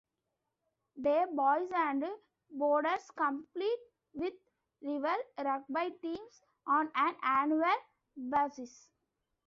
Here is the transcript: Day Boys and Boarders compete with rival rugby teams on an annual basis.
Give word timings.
Day 0.99 1.25
Boys 1.31 1.69
and 1.75 2.03
Boarders 2.49 3.11
compete 3.15 3.79
with 4.15 4.33
rival 4.81 5.15
rugby 5.37 5.91
teams 6.01 6.41
on 6.65 6.91
an 6.95 7.15
annual 7.21 7.77
basis. 8.17 8.87